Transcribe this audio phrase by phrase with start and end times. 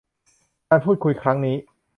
[0.69, 1.55] การพูดคุยครั้งนี้